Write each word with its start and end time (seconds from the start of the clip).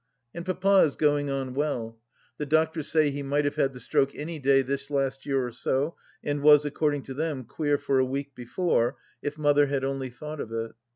And 0.33 0.43
Papa 0.43 0.77
is 0.87 0.95
going 0.95 1.29
on 1.29 1.53
well. 1.53 1.99
The 2.39 2.47
doctors 2.47 2.87
say 2.87 3.11
he 3.11 3.21
might 3.21 3.45
have 3.45 3.53
had 3.55 3.71
the 3.71 3.79
stroke 3.79 4.15
any 4.15 4.39
day 4.39 4.63
this 4.63 4.89
last 4.89 5.27
year 5.27 5.45
or 5.45 5.51
so, 5.51 5.95
and 6.23 6.41
was, 6.41 6.65
according 6.65 7.03
to 7.03 7.13
them, 7.13 7.43
queer 7.43 7.77
for 7.77 7.99
a 7.99 8.03
week 8.05 8.33
before, 8.33 8.97
if 9.21 9.37
Mother 9.37 9.67
had 9.67 9.83
only 9.83 10.09
thought 10.09 10.39
of 10.39 10.51
it. 10.51 10.71